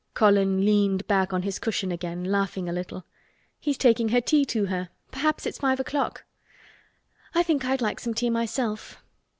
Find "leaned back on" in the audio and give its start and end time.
0.65-1.43